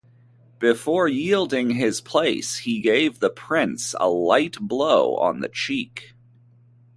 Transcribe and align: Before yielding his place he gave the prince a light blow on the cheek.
Before 0.57 1.07
yielding 1.07 1.69
his 1.69 2.01
place 2.01 2.57
he 2.57 2.81
gave 2.81 3.19
the 3.19 3.29
prince 3.29 3.93
a 3.99 4.09
light 4.09 4.55
blow 4.59 5.15
on 5.17 5.41
the 5.41 5.47
cheek. 5.47 6.15